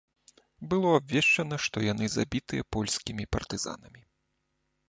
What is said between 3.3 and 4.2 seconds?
партызанамі.